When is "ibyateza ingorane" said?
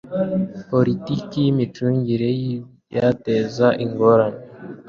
2.53-4.41